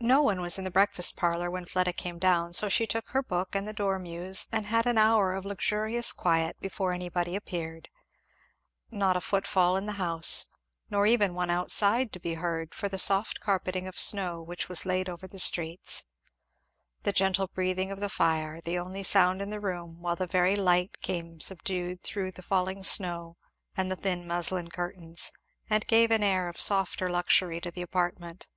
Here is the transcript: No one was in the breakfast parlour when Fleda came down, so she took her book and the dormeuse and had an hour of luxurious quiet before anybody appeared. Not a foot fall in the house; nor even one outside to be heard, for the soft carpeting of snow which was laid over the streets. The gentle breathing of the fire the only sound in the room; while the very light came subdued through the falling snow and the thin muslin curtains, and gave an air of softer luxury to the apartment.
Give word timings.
No 0.00 0.22
one 0.22 0.40
was 0.40 0.58
in 0.58 0.64
the 0.64 0.70
breakfast 0.70 1.16
parlour 1.16 1.50
when 1.50 1.66
Fleda 1.66 1.92
came 1.92 2.18
down, 2.18 2.52
so 2.52 2.68
she 2.68 2.86
took 2.86 3.08
her 3.10 3.22
book 3.22 3.54
and 3.54 3.68
the 3.68 3.74
dormeuse 3.74 4.48
and 4.50 4.66
had 4.66 4.86
an 4.86 4.98
hour 4.98 5.32
of 5.34 5.44
luxurious 5.44 6.12
quiet 6.12 6.58
before 6.60 6.92
anybody 6.92 7.36
appeared. 7.36 7.90
Not 8.90 9.16
a 9.16 9.20
foot 9.20 9.46
fall 9.46 9.76
in 9.76 9.86
the 9.86 9.92
house; 9.92 10.46
nor 10.90 11.06
even 11.06 11.34
one 11.34 11.48
outside 11.50 12.12
to 12.14 12.18
be 12.20 12.34
heard, 12.34 12.74
for 12.74 12.88
the 12.88 12.98
soft 12.98 13.40
carpeting 13.40 13.86
of 13.86 13.98
snow 13.98 14.42
which 14.42 14.68
was 14.68 14.86
laid 14.86 15.08
over 15.10 15.26
the 15.26 15.38
streets. 15.38 16.04
The 17.02 17.12
gentle 17.12 17.46
breathing 17.46 17.90
of 17.90 18.00
the 18.00 18.08
fire 18.08 18.60
the 18.62 18.78
only 18.78 19.04
sound 19.04 19.40
in 19.42 19.50
the 19.50 19.60
room; 19.60 20.00
while 20.00 20.16
the 20.16 20.26
very 20.26 20.56
light 20.56 21.00
came 21.02 21.38
subdued 21.38 22.02
through 22.02 22.32
the 22.32 22.42
falling 22.42 22.82
snow 22.82 23.36
and 23.76 23.90
the 23.90 23.96
thin 23.96 24.26
muslin 24.26 24.70
curtains, 24.70 25.30
and 25.70 25.86
gave 25.86 26.10
an 26.10 26.22
air 26.22 26.48
of 26.48 26.60
softer 26.60 27.08
luxury 27.10 27.60
to 27.60 27.70
the 27.70 27.82
apartment. 27.82 28.48